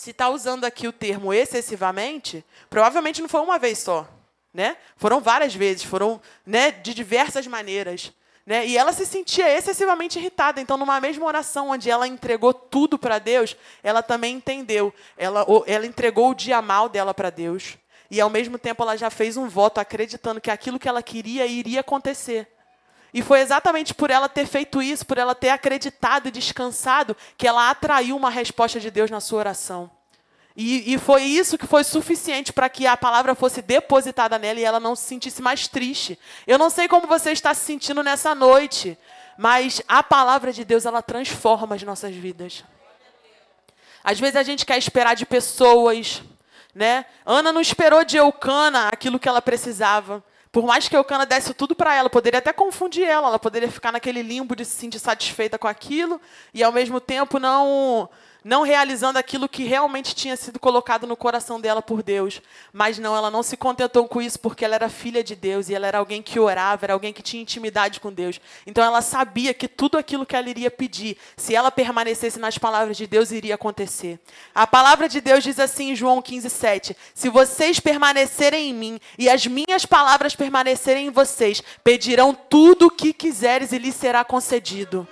[0.00, 4.08] se está usando aqui o termo excessivamente, provavelmente não foi uma vez só.
[4.52, 4.78] Né?
[4.96, 8.10] Foram várias vezes, foram né, de diversas maneiras.
[8.46, 8.66] Né?
[8.66, 10.58] E ela se sentia excessivamente irritada.
[10.58, 14.90] Então, numa mesma oração onde ela entregou tudo para Deus, ela também entendeu.
[15.18, 17.76] Ela, ela entregou o dia mal dela para Deus.
[18.10, 21.44] E, ao mesmo tempo, ela já fez um voto acreditando que aquilo que ela queria
[21.44, 22.48] iria acontecer.
[23.12, 27.46] E foi exatamente por ela ter feito isso, por ela ter acreditado e descansado, que
[27.46, 29.90] ela atraiu uma resposta de Deus na sua oração.
[30.56, 34.64] E, e foi isso que foi suficiente para que a palavra fosse depositada nela e
[34.64, 36.18] ela não se sentisse mais triste.
[36.46, 38.98] Eu não sei como você está se sentindo nessa noite,
[39.38, 42.64] mas a palavra de Deus ela transforma as nossas vidas.
[44.02, 46.22] Às vezes a gente quer esperar de pessoas,
[46.74, 47.04] né?
[47.24, 50.22] Ana não esperou de Eucana aquilo que ela precisava.
[50.52, 53.92] Por mais que Eucana desse tudo para ela, poderia até confundir ela, ela poderia ficar
[53.92, 56.20] naquele limbo de se sentir satisfeita com aquilo
[56.52, 58.08] e ao mesmo tempo não
[58.44, 62.40] não realizando aquilo que realmente tinha sido colocado no coração dela por Deus.
[62.72, 65.74] Mas não, ela não se contentou com isso porque ela era filha de Deus e
[65.74, 68.40] ela era alguém que orava, era alguém que tinha intimidade com Deus.
[68.66, 72.96] Então ela sabia que tudo aquilo que ela iria pedir, se ela permanecesse nas palavras
[72.96, 74.18] de Deus, iria acontecer.
[74.54, 79.00] A palavra de Deus diz assim em João 15, 7: Se vocês permanecerem em mim
[79.18, 84.24] e as minhas palavras permanecerem em vocês, pedirão tudo o que quiseres e lhes será
[84.24, 85.06] concedido.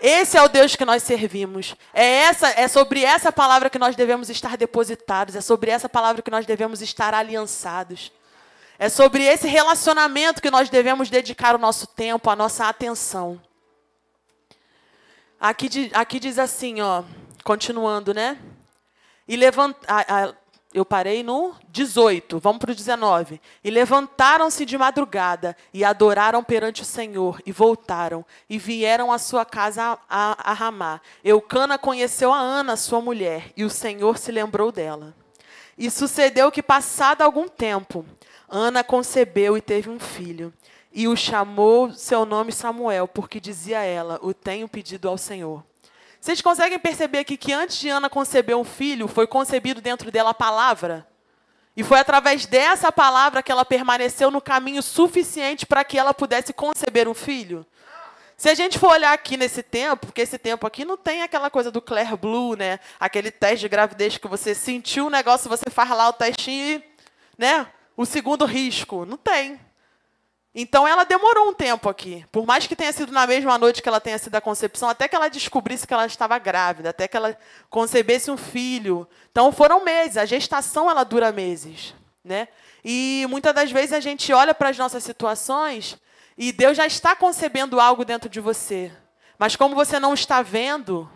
[0.00, 1.76] Esse é o Deus que nós servimos.
[1.92, 6.22] É essa, é sobre essa palavra que nós devemos estar depositados, é sobre essa palavra
[6.22, 8.10] que nós devemos estar aliançados.
[8.78, 13.38] É sobre esse relacionamento que nós devemos dedicar o nosso tempo, a nossa atenção.
[15.38, 17.04] Aqui, aqui diz assim, ó,
[17.44, 18.38] continuando, né?
[19.28, 19.78] E levanta,
[20.72, 23.40] eu parei no 18, vamos para o 19.
[23.62, 29.44] E levantaram-se de madrugada e adoraram perante o Senhor e voltaram e vieram à sua
[29.44, 31.00] casa a, a, a Ramá.
[31.24, 35.14] Eucana conheceu a Ana, sua mulher, e o Senhor se lembrou dela.
[35.76, 38.04] E sucedeu que, passado algum tempo,
[38.48, 40.52] Ana concebeu e teve um filho.
[40.92, 45.64] E o chamou seu nome Samuel, porque dizia ela: O tenho pedido ao Senhor.
[46.20, 50.30] Vocês conseguem perceber aqui que antes de Ana conceber um filho, foi concebido dentro dela
[50.30, 51.06] a palavra?
[51.74, 56.52] E foi através dessa palavra que ela permaneceu no caminho suficiente para que ela pudesse
[56.52, 57.64] conceber um filho?
[58.36, 61.50] Se a gente for olhar aqui nesse tempo, porque esse tempo aqui não tem aquela
[61.50, 62.80] coisa do Claire Blue, né?
[62.98, 66.84] Aquele teste de gravidez que você sentiu o negócio, você faz lá o testinho e,
[67.38, 67.66] né?
[67.96, 69.06] O segundo risco.
[69.06, 69.58] Não tem.
[70.54, 72.26] Então ela demorou um tempo aqui.
[72.32, 75.06] Por mais que tenha sido na mesma noite que ela tenha sido a concepção, até
[75.06, 79.08] que ela descobrisse que ela estava grávida, até que ela concebesse um filho.
[79.30, 80.16] Então foram meses.
[80.16, 82.48] A gestação ela dura meses, né?
[82.84, 85.96] E muitas das vezes a gente olha para as nossas situações
[86.36, 88.90] e Deus já está concebendo algo dentro de você.
[89.38, 91.08] Mas como você não está vendo,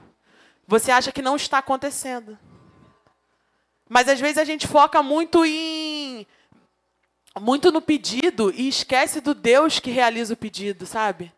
[0.67, 2.39] você acha que não está acontecendo.
[3.89, 6.04] Mas às vezes a gente foca muito em
[7.41, 11.33] muito no pedido e esquece do Deus que realiza o pedido, sabe?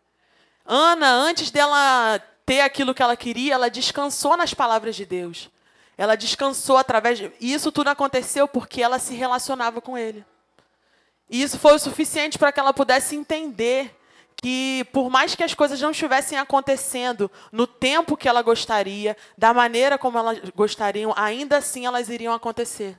[0.65, 5.49] Ana, antes dela ter aquilo que ela queria, ela descansou nas palavras de Deus.
[5.97, 7.31] Ela descansou através de...
[7.39, 10.23] E isso tudo aconteceu porque ela se relacionava com ele.
[11.29, 13.93] E isso foi o suficiente para que ela pudesse entender
[14.35, 19.51] que, por mais que as coisas não estivessem acontecendo no tempo que ela gostaria, da
[19.53, 22.97] maneira como elas gostariam, ainda assim elas iriam acontecer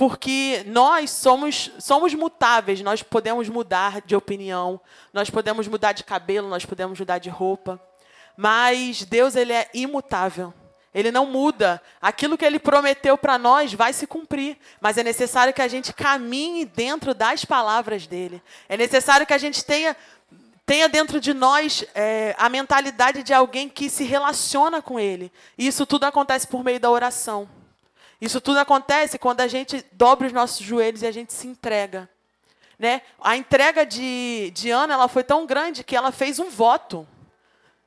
[0.00, 4.80] porque nós somos, somos mutáveis, nós podemos mudar de opinião,
[5.12, 7.78] nós podemos mudar de cabelo, nós podemos mudar de roupa,
[8.34, 10.54] mas Deus ele é imutável.
[10.94, 11.82] Ele não muda.
[12.00, 15.92] Aquilo que ele prometeu para nós vai se cumprir, mas é necessário que a gente
[15.92, 18.42] caminhe dentro das palavras dele.
[18.70, 19.94] É necessário que a gente tenha
[20.64, 25.30] tenha dentro de nós é, a mentalidade de alguém que se relaciona com ele.
[25.58, 27.59] E isso tudo acontece por meio da oração.
[28.20, 32.08] Isso tudo acontece quando a gente dobra os nossos joelhos e a gente se entrega.
[32.78, 33.02] Né?
[33.20, 37.06] A entrega de, de Ana ela foi tão grande que ela fez um voto.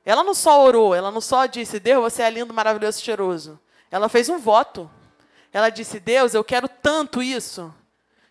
[0.04, 3.58] Ela não só orou, ela não só disse, Deus, você é lindo, maravilhoso, cheiroso.
[3.90, 4.90] Ela fez um voto.
[5.52, 7.72] Ela disse, Deus, eu quero tanto isso,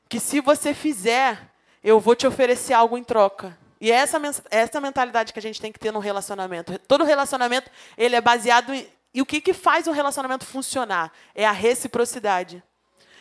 [0.09, 1.51] que se você fizer,
[1.83, 3.57] eu vou te oferecer algo em troca.
[3.79, 6.77] E é essa, essa mentalidade que a gente tem que ter no relacionamento.
[6.79, 8.73] Todo relacionamento ele é baseado
[9.13, 11.11] e o que, que faz um relacionamento funcionar?
[11.35, 12.63] É a reciprocidade.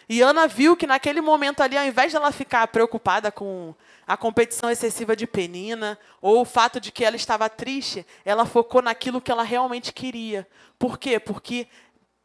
[0.09, 3.75] E Ana viu que naquele momento ali, ao invés dela ficar preocupada com
[4.07, 8.83] a competição excessiva de Penina, ou o fato de que ela estava triste, ela focou
[8.83, 10.47] naquilo que ela realmente queria.
[10.79, 11.21] Por quê?
[11.21, 11.69] Porque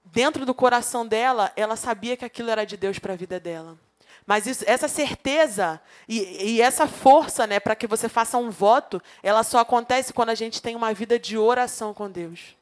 [0.04, 3.78] dentro do coração dela, ela sabia que aquilo era de Deus para a vida dela.
[4.26, 9.02] Mas isso, essa certeza e, e essa força né, para que você faça um voto,
[9.24, 12.57] ela só acontece quando a gente tem uma vida de oração com Deus.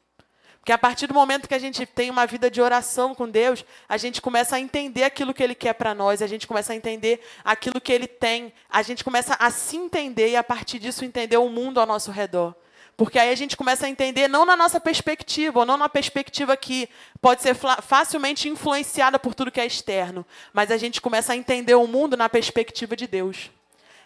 [0.66, 3.64] Porque a partir do momento que a gente tem uma vida de oração com Deus,
[3.88, 6.76] a gente começa a entender aquilo que Ele quer para nós, a gente começa a
[6.76, 11.04] entender aquilo que Ele tem, a gente começa a se entender e a partir disso
[11.04, 12.52] entender o mundo ao nosso redor.
[12.96, 16.56] Porque aí a gente começa a entender não na nossa perspectiva, ou não na perspectiva
[16.56, 16.88] que
[17.20, 21.76] pode ser facilmente influenciada por tudo que é externo, mas a gente começa a entender
[21.76, 23.52] o mundo na perspectiva de Deus.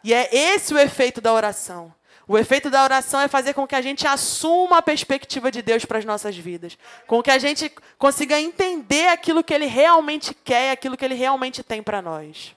[0.04, 1.90] E é esse o efeito da oração.
[2.30, 5.84] O efeito da oração é fazer com que a gente assuma a perspectiva de Deus
[5.84, 6.78] para as nossas vidas.
[7.04, 11.64] Com que a gente consiga entender aquilo que Ele realmente quer aquilo que Ele realmente
[11.64, 12.54] tem para nós.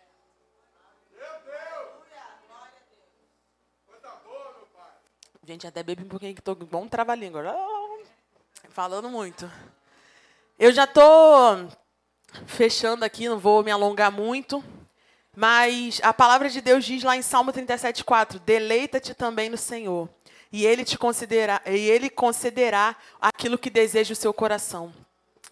[5.44, 7.44] Gente, até bebi um pouquinho que estou bom trava-língua.
[8.70, 9.52] Falando muito.
[10.60, 11.68] Eu já estou
[12.46, 14.64] fechando aqui, não vou me alongar muito.
[15.36, 20.08] Mas a palavra de Deus diz lá em Salmo 37:4, deleita-te também no Senhor,
[20.52, 24.94] e ele te concederá, e ele concederá aquilo que deseja o seu coração.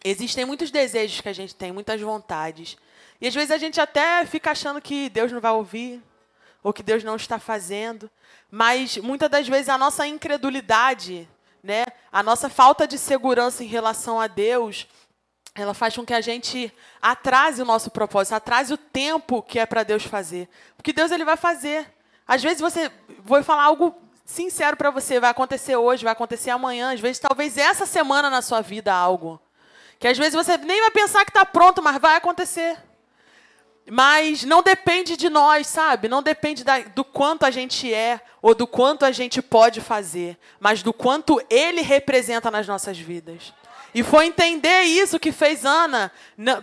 [0.03, 2.77] Existem muitos desejos que a gente tem, muitas vontades.
[3.19, 6.01] E às vezes a gente até fica achando que Deus não vai ouvir,
[6.63, 8.09] ou que Deus não está fazendo,
[8.49, 11.27] mas muitas das vezes a nossa incredulidade,
[11.63, 14.87] né, a nossa falta de segurança em relação a Deus,
[15.53, 19.65] ela faz com que a gente atrase o nosso propósito, atrase o tempo que é
[19.65, 20.47] para Deus fazer.
[20.77, 21.93] Porque Deus ele vai fazer.
[22.25, 26.93] Às vezes você, vou falar algo sincero para você, vai acontecer hoje, vai acontecer amanhã,
[26.93, 29.41] às vezes talvez essa semana na sua vida algo.
[29.99, 32.77] Que às vezes você nem vai pensar que está pronto, mas vai acontecer.
[33.89, 36.07] Mas não depende de nós, sabe?
[36.07, 40.39] Não depende da, do quanto a gente é ou do quanto a gente pode fazer,
[40.59, 43.53] mas do quanto Ele representa nas nossas vidas.
[43.93, 46.11] E foi entender isso que fez Ana,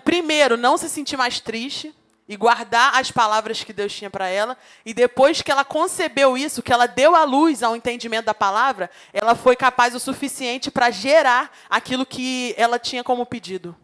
[0.05, 1.95] primeiro, não se sentir mais triste
[2.29, 4.57] e guardar as palavras que Deus tinha para ela.
[4.85, 8.91] E depois que ela concebeu isso, que ela deu a luz ao entendimento da palavra,
[9.12, 13.75] ela foi capaz o suficiente para gerar aquilo que ela tinha como pedido.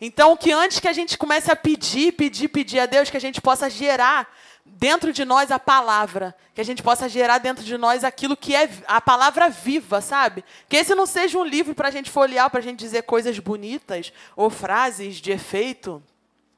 [0.00, 3.20] Então, que antes que a gente comece a pedir, pedir, pedir a Deus, que a
[3.20, 4.28] gente possa gerar
[4.64, 8.54] dentro de nós a palavra, que a gente possa gerar dentro de nós aquilo que
[8.54, 10.44] é a palavra viva, sabe?
[10.68, 13.38] Que esse não seja um livro para a gente folhear, para a gente dizer coisas
[13.38, 16.02] bonitas ou frases de efeito,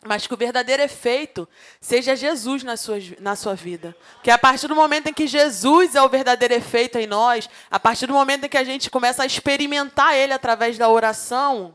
[0.04, 1.48] mas que o verdadeiro efeito
[1.80, 3.96] seja Jesus na sua, na sua vida.
[4.22, 7.80] Que a partir do momento em que Jesus é o verdadeiro efeito em nós, a
[7.80, 11.74] partir do momento em que a gente começa a experimentar Ele através da oração,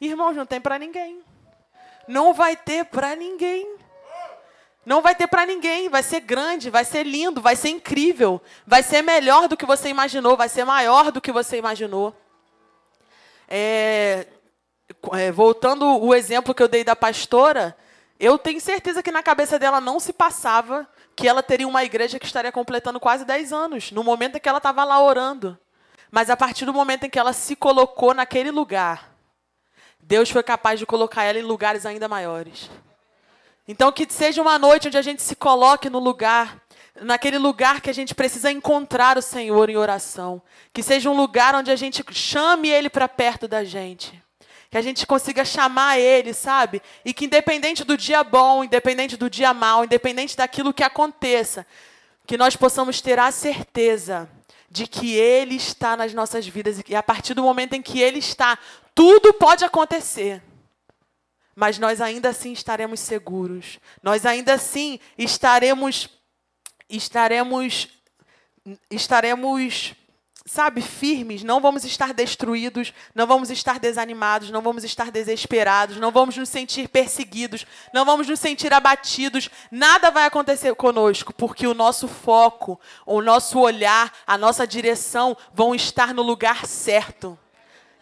[0.00, 1.20] irmãos, não tem para ninguém.
[2.06, 3.81] Não vai ter para ninguém.
[4.84, 5.88] Não vai ter para ninguém.
[5.88, 8.40] Vai ser grande, vai ser lindo, vai ser incrível.
[8.66, 12.14] Vai ser melhor do que você imaginou, vai ser maior do que você imaginou.
[13.48, 14.26] É,
[15.12, 17.76] é, voltando o exemplo que eu dei da pastora,
[18.18, 22.18] eu tenho certeza que na cabeça dela não se passava que ela teria uma igreja
[22.18, 25.58] que estaria completando quase 10 anos, no momento em que ela estava lá orando.
[26.10, 29.12] Mas a partir do momento em que ela se colocou naquele lugar,
[30.00, 32.70] Deus foi capaz de colocar ela em lugares ainda maiores.
[33.66, 36.60] Então, que seja uma noite onde a gente se coloque no lugar,
[37.00, 40.42] naquele lugar que a gente precisa encontrar o Senhor em oração.
[40.72, 44.22] Que seja um lugar onde a gente chame Ele para perto da gente
[44.72, 46.80] que a gente consiga chamar Ele, sabe?
[47.04, 51.66] E que independente do dia bom, independente do dia mal, independente daquilo que aconteça,
[52.26, 54.30] que nós possamos ter a certeza
[54.70, 58.18] de que Ele está nas nossas vidas e a partir do momento em que Ele
[58.18, 58.58] está,
[58.94, 60.42] tudo pode acontecer.
[61.54, 63.78] Mas nós ainda assim estaremos seguros.
[64.02, 66.08] Nós ainda assim estaremos
[66.88, 67.88] estaremos
[68.90, 69.94] estaremos
[70.44, 76.10] sabe, firmes, não vamos estar destruídos, não vamos estar desanimados, não vamos estar desesperados, não
[76.10, 81.74] vamos nos sentir perseguidos, não vamos nos sentir abatidos, nada vai acontecer conosco, porque o
[81.74, 87.38] nosso foco, o nosso olhar, a nossa direção vão estar no lugar certo.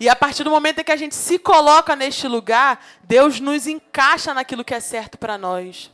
[0.01, 3.67] E a partir do momento em que a gente se coloca neste lugar, Deus nos
[3.67, 5.91] encaixa naquilo que é certo para nós.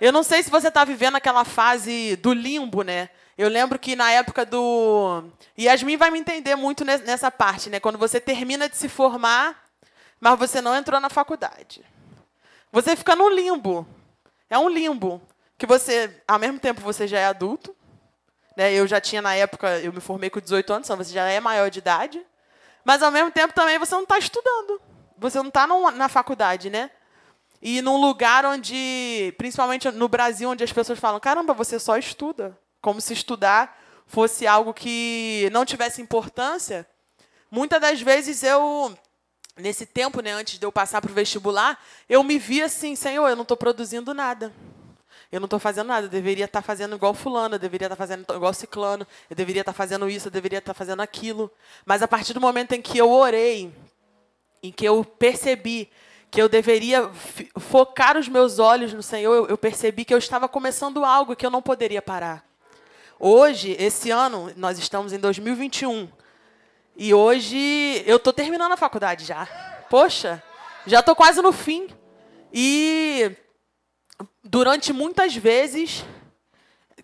[0.00, 3.10] Eu não sei se você está vivendo aquela fase do limbo, né?
[3.36, 5.24] Eu lembro que na época do.
[5.58, 7.78] Yasmin vai me entender muito nessa parte, né?
[7.78, 9.66] Quando você termina de se formar,
[10.18, 11.84] mas você não entrou na faculdade.
[12.72, 13.86] Você fica num limbo.
[14.48, 15.20] É um limbo.
[15.58, 17.76] Que você, ao mesmo tempo, você já é adulto.
[18.56, 18.72] Né?
[18.72, 21.38] Eu já tinha, na época, eu me formei com 18 anos, então você já é
[21.38, 22.26] maior de idade.
[22.86, 24.80] Mas, ao mesmo tempo, também você não está estudando.
[25.18, 26.88] Você não está na faculdade, né?
[27.60, 32.56] E num lugar onde, principalmente no Brasil, onde as pessoas falam: caramba, você só estuda
[32.80, 36.86] como se estudar fosse algo que não tivesse importância.
[37.50, 38.96] Muitas das vezes eu,
[39.56, 43.26] nesse tempo, né, antes de eu passar para o vestibular, eu me via assim, Senhor,
[43.26, 44.52] eu não estou produzindo nada.
[45.36, 47.96] Eu não estou fazendo nada, eu deveria estar tá fazendo igual fulano, eu deveria estar
[47.96, 51.50] tá fazendo igual ciclano, eu deveria estar tá fazendo isso, eu deveria estar fazendo aquilo.
[51.84, 53.70] Mas a partir do momento em que eu orei,
[54.62, 55.90] em que eu percebi
[56.30, 57.10] que eu deveria
[57.60, 61.44] focar os meus olhos no Senhor, eu, eu percebi que eu estava começando algo que
[61.44, 62.42] eu não poderia parar.
[63.20, 66.08] Hoje, esse ano, nós estamos em 2021.
[66.96, 69.46] E hoje eu estou terminando a faculdade já.
[69.90, 70.42] Poxa,
[70.86, 71.88] já estou quase no fim.
[72.50, 73.36] E
[74.46, 76.04] durante muitas vezes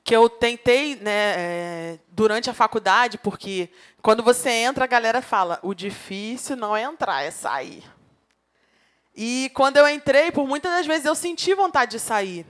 [0.05, 3.68] que eu tentei, né, é, durante a faculdade, porque
[4.00, 7.85] quando você entra, a galera fala: o difícil não é entrar, é sair.
[9.14, 12.46] E quando eu entrei, por muitas das vezes eu senti vontade de sair,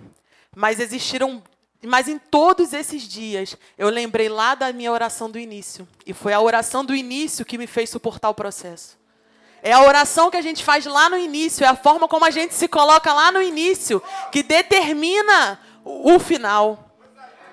[0.54, 1.42] mas existiram
[1.84, 5.88] mas em todos esses dias, eu lembrei lá da minha oração do início.
[6.06, 8.96] E foi a oração do início que me fez suportar o processo.
[9.62, 12.30] É a oração que a gente faz lá no início, é a forma como a
[12.30, 16.90] gente se coloca lá no início que determina o final.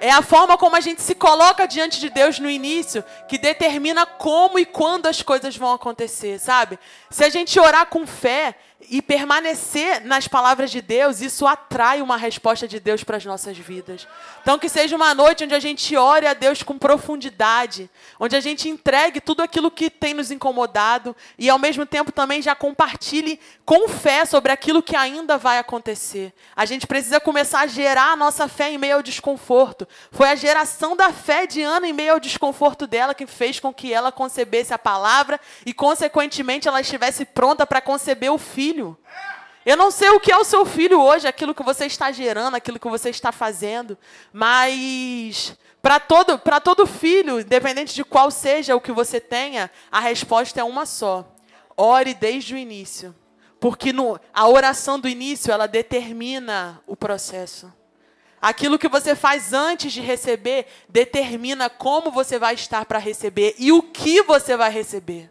[0.01, 4.05] É a forma como a gente se coloca diante de Deus no início que determina
[4.05, 6.79] como e quando as coisas vão acontecer, sabe?
[7.11, 8.55] Se a gente orar com fé,
[8.87, 13.57] e permanecer nas palavras de Deus, isso atrai uma resposta de Deus para as nossas
[13.57, 14.07] vidas.
[14.41, 18.39] Então, que seja uma noite onde a gente ore a Deus com profundidade, onde a
[18.39, 23.39] gente entregue tudo aquilo que tem nos incomodado e, ao mesmo tempo, também já compartilhe
[23.65, 26.33] com fé sobre aquilo que ainda vai acontecer.
[26.55, 29.85] A gente precisa começar a gerar a nossa fé em meio ao desconforto.
[30.09, 33.73] Foi a geração da fé de Ana em meio ao desconforto dela que fez com
[33.73, 38.97] que ela concebesse a palavra e, consequentemente, ela estivesse pronta para conceber o filho filho.
[39.65, 42.55] Eu não sei o que é o seu filho hoje, aquilo que você está gerando,
[42.55, 43.97] aquilo que você está fazendo,
[44.31, 50.61] mas para todo, todo filho, independente de qual seja o que você tenha, a resposta
[50.61, 51.27] é uma só.
[51.75, 53.15] ore desde o início.
[53.59, 57.71] Porque no, a oração do início, ela determina o processo.
[58.41, 63.71] Aquilo que você faz antes de receber determina como você vai estar para receber e
[63.71, 65.29] o que você vai receber.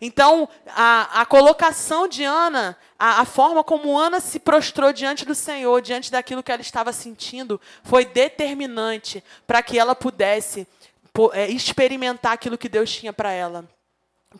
[0.00, 5.34] Então, a, a colocação de Ana, a, a, forma como Ana se prostrou diante do
[5.34, 10.66] Senhor, diante daquilo que ela estava sentindo, foi determinante para que ela pudesse
[11.32, 13.64] é, experimentar aquilo que Deus tinha para ela.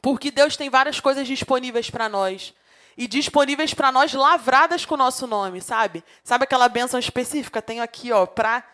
[0.03, 2.53] Porque Deus tem várias coisas disponíveis para nós.
[2.99, 6.03] E disponíveis para nós lavradas com o nosso nome, sabe?
[6.25, 7.61] Sabe aquela benção específica?
[7.61, 8.65] Tenho aqui, ó, para.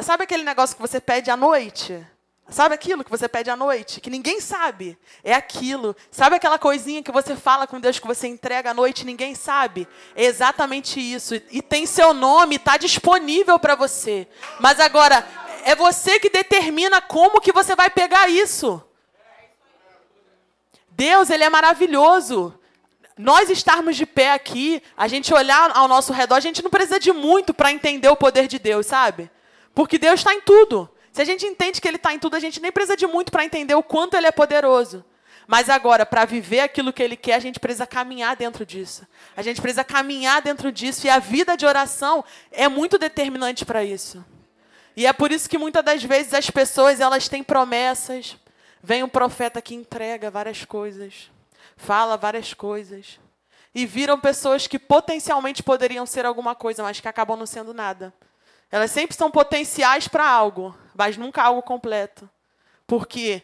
[0.00, 2.06] Sabe aquele negócio que você pede à noite?
[2.50, 4.98] Sabe aquilo que você pede à noite, que ninguém sabe?
[5.22, 5.94] É aquilo.
[6.10, 9.86] Sabe aquela coisinha que você fala com Deus que você entrega à noite, ninguém sabe?
[10.16, 11.34] É exatamente isso.
[11.50, 14.26] E tem seu nome, está disponível para você.
[14.60, 15.26] Mas agora
[15.64, 18.82] é você que determina como que você vai pegar isso.
[20.90, 22.58] Deus, ele é maravilhoso.
[23.18, 26.98] Nós estarmos de pé aqui, a gente olhar ao nosso redor, a gente não precisa
[26.98, 29.30] de muito para entender o poder de Deus, sabe?
[29.74, 30.88] Porque Deus está em tudo.
[31.12, 33.32] Se a gente entende que Ele está em tudo, a gente nem precisa de muito
[33.32, 35.04] para entender o quanto Ele é poderoso.
[35.46, 39.06] Mas agora, para viver aquilo que Ele quer, a gente precisa caminhar dentro disso.
[39.34, 41.06] A gente precisa caminhar dentro disso.
[41.06, 44.22] E a vida de oração é muito determinante para isso.
[44.94, 48.36] E é por isso que muitas das vezes as pessoas elas têm promessas.
[48.82, 51.30] Vem um profeta que entrega várias coisas,
[51.76, 53.18] fala várias coisas.
[53.74, 58.12] E viram pessoas que potencialmente poderiam ser alguma coisa, mas que acabam não sendo nada.
[58.70, 62.28] Elas sempre são potenciais para algo, mas nunca algo completo.
[62.84, 63.40] Porque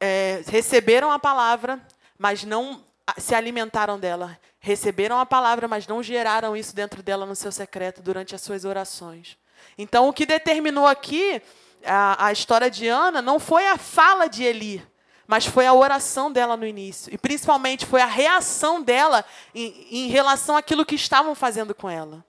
[0.00, 1.78] é, receberam a palavra,
[2.18, 2.82] mas não
[3.18, 4.38] se alimentaram dela.
[4.58, 8.64] Receberam a palavra, mas não geraram isso dentro dela no seu secreto durante as suas
[8.64, 9.36] orações.
[9.76, 11.42] Então, o que determinou aqui
[11.84, 14.82] a, a história de Ana não foi a fala de Eli,
[15.26, 17.12] mas foi a oração dela no início.
[17.12, 22.24] E principalmente foi a reação dela em, em relação àquilo que estavam fazendo com ela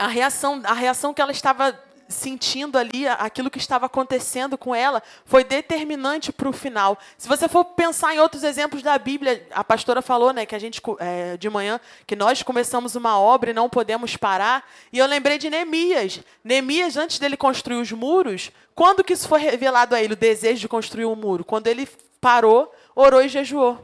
[0.00, 1.78] a reação, a reação que ela estava
[2.10, 6.98] sentindo ali, aquilo que estava acontecendo com ela, foi determinante para o final.
[7.16, 10.58] Se você for pensar em outros exemplos da Bíblia, a pastora falou, né, que a
[10.58, 14.68] gente é, de manhã que nós começamos uma obra e não podemos parar.
[14.92, 16.20] E eu lembrei de Neemias.
[16.44, 20.60] Neemias, antes dele construir os muros, quando que isso foi revelado a ele o desejo
[20.60, 21.44] de construir um muro?
[21.44, 21.88] Quando ele
[22.20, 23.78] parou, orou e jejuou.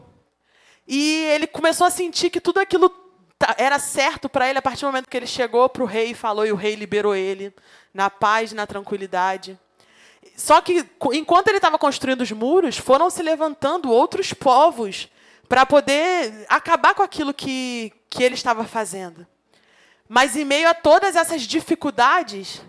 [0.86, 3.05] E ele começou a sentir que tudo aquilo
[3.58, 6.14] era certo para ele a partir do momento que ele chegou para o rei e
[6.14, 7.54] falou, e o rei liberou ele,
[7.92, 9.58] na paz, na tranquilidade.
[10.36, 15.08] Só que, enquanto ele estava construindo os muros, foram se levantando outros povos
[15.48, 19.26] para poder acabar com aquilo que, que ele estava fazendo.
[20.08, 22.62] Mas, em meio a todas essas dificuldades,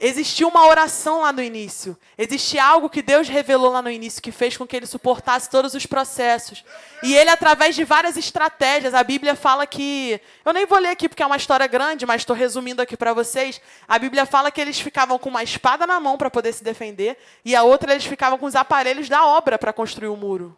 [0.00, 1.96] Existia uma oração lá no início.
[2.16, 5.74] Existia algo que Deus revelou lá no início que fez com que ele suportasse todos
[5.74, 6.64] os processos.
[7.02, 10.20] E ele, através de várias estratégias, a Bíblia fala que.
[10.44, 13.12] Eu nem vou ler aqui porque é uma história grande, mas estou resumindo aqui para
[13.12, 13.60] vocês.
[13.88, 17.18] A Bíblia fala que eles ficavam com uma espada na mão para poder se defender,
[17.44, 20.56] e a outra eles ficavam com os aparelhos da obra para construir o muro.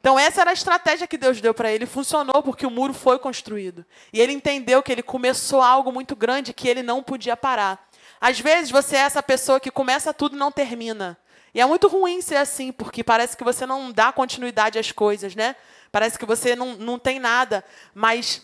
[0.00, 1.84] Então, essa era a estratégia que Deus deu para ele.
[1.84, 3.84] Funcionou porque o muro foi construído.
[4.12, 7.87] E ele entendeu que ele começou algo muito grande que ele não podia parar.
[8.20, 11.18] Às vezes você é essa pessoa que começa tudo e não termina.
[11.54, 15.34] E é muito ruim ser assim, porque parece que você não dá continuidade às coisas,
[15.34, 15.56] né?
[15.90, 17.64] Parece que você não, não tem nada.
[17.94, 18.42] Mas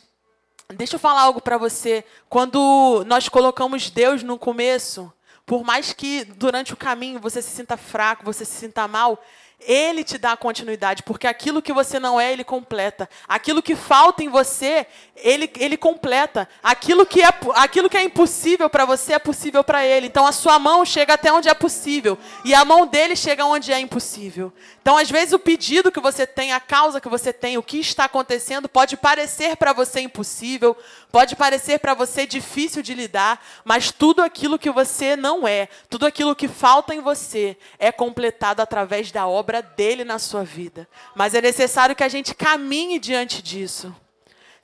[0.69, 2.05] deixa eu falar algo para você.
[2.29, 5.13] Quando nós colocamos Deus no começo,
[5.47, 9.23] por mais que durante o caminho você se sinta fraco, você se sinta mal,
[9.67, 13.09] ele te dá continuidade, porque aquilo que você não é, ele completa.
[13.27, 14.87] Aquilo que falta em você,
[15.17, 16.49] ele, ele completa.
[16.63, 20.07] Aquilo que é, aquilo que é impossível para você é possível para ele.
[20.07, 23.73] Então a sua mão chega até onde é possível e a mão dele chega onde
[23.73, 24.53] é impossível.
[24.83, 27.79] Então às vezes o pedido que você tem, a causa que você tem, o que
[27.79, 30.77] está acontecendo pode parecer para você impossível,
[31.11, 36.07] pode parecer para você difícil de lidar, mas tudo aquilo que você não é, tudo
[36.07, 40.89] aquilo que falta em você é completado através da obra obra dele na sua vida.
[41.15, 43.95] Mas é necessário que a gente caminhe diante disso.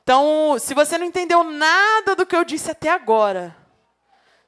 [0.03, 3.57] Então, se você não entendeu nada do que eu disse até agora,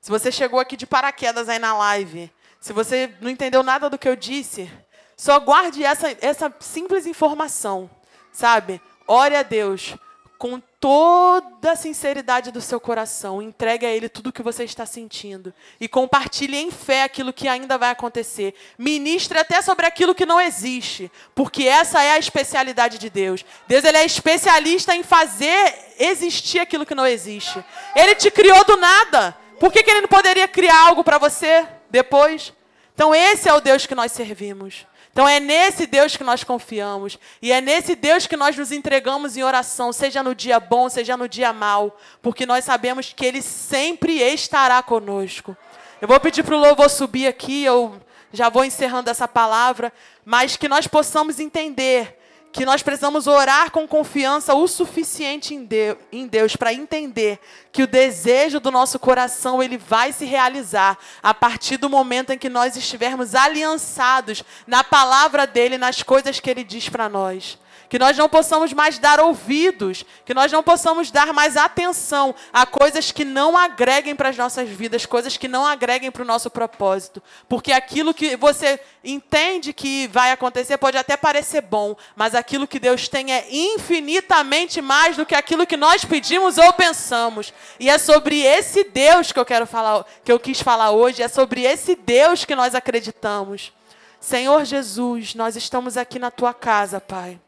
[0.00, 3.98] se você chegou aqui de paraquedas aí na live, se você não entendeu nada do
[3.98, 4.70] que eu disse,
[5.16, 7.88] só guarde essa, essa simples informação,
[8.32, 8.80] sabe?
[9.06, 9.94] Ore a Deus
[10.38, 14.84] com toda a sinceridade do seu coração, entregue a Ele tudo o que você está
[14.84, 18.52] sentindo e compartilhe em fé aquilo que ainda vai acontecer.
[18.76, 23.44] Ministre até sobre aquilo que não existe, porque essa é a especialidade de Deus.
[23.68, 27.64] Deus ele é especialista em fazer existir aquilo que não existe.
[27.94, 29.36] Ele te criou do nada.
[29.60, 32.52] Por que, que Ele não poderia criar algo para você depois?
[32.92, 34.84] Então, esse é o Deus que nós servimos.
[35.12, 37.18] Então é nesse Deus que nós confiamos.
[37.40, 41.16] E é nesse Deus que nós nos entregamos em oração, seja no dia bom, seja
[41.16, 41.98] no dia mal.
[42.22, 45.54] Porque nós sabemos que Ele sempre estará conosco.
[46.00, 48.00] Eu vou pedir para o louvor subir aqui, eu
[48.32, 49.92] já vou encerrando essa palavra,
[50.24, 52.18] mas que nós possamos entender
[52.52, 57.40] que nós precisamos orar com confiança o suficiente em Deus para entender
[57.72, 62.38] que o desejo do nosso coração ele vai se realizar a partir do momento em
[62.38, 67.58] que nós estivermos aliançados na palavra dele, nas coisas que ele diz para nós
[67.92, 72.64] que nós não possamos mais dar ouvidos, que nós não possamos dar mais atenção a
[72.64, 76.48] coisas que não agreguem para as nossas vidas, coisas que não agreguem para o nosso
[76.48, 77.22] propósito.
[77.46, 82.78] Porque aquilo que você entende que vai acontecer pode até parecer bom, mas aquilo que
[82.78, 87.52] Deus tem é infinitamente mais do que aquilo que nós pedimos ou pensamos.
[87.78, 91.28] E é sobre esse Deus que eu quero falar, que eu quis falar hoje, é
[91.28, 93.70] sobre esse Deus que nós acreditamos.
[94.18, 97.38] Senhor Jesus, nós estamos aqui na tua casa, Pai.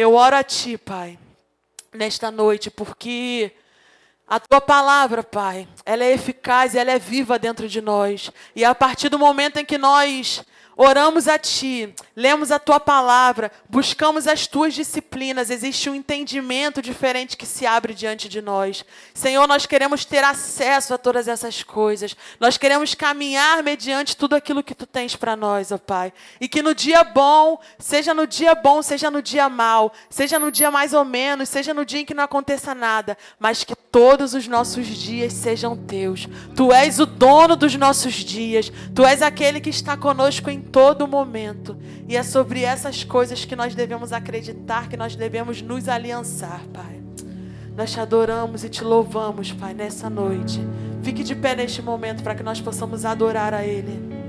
[0.00, 1.18] Eu oro a Ti, Pai,
[1.92, 3.52] nesta noite, porque
[4.26, 8.32] a Tua palavra, Pai, ela é eficaz, ela é viva dentro de nós.
[8.56, 10.42] E a partir do momento em que nós
[10.76, 17.36] oramos a Ti, lemos a Tua palavra, buscamos as Tuas disciplinas, existe um entendimento diferente
[17.36, 18.84] que se abre diante de nós.
[19.12, 24.62] Senhor, nós queremos ter acesso a todas essas coisas, nós queremos caminhar mediante tudo aquilo
[24.62, 26.12] que Tu tens para nós, ó Pai.
[26.40, 30.50] E que no dia bom, seja no dia bom, seja no dia mal, seja no
[30.50, 34.34] dia mais ou menos, seja no dia em que não aconteça nada, mas que todos
[34.34, 36.28] os nossos dias sejam Teus.
[36.54, 41.08] Tu és o dono dos nossos dias, Tu és aquele que está conosco em todo
[41.08, 41.76] momento.
[42.06, 47.00] E é sobre essas coisas que nós devemos acreditar, que nós devemos nos aliançar, Pai.
[47.76, 50.60] Nós te adoramos e te louvamos, Pai, nessa noite.
[51.02, 54.19] Fique de pé neste momento para que nós possamos adorar a Ele.